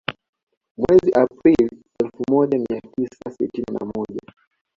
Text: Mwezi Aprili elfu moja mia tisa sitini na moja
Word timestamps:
Mwezi 0.77 1.09
Aprili 1.13 1.69
elfu 1.99 2.23
moja 2.31 2.59
mia 2.69 2.81
tisa 2.81 3.37
sitini 3.37 3.77
na 3.79 3.85
moja 3.95 4.21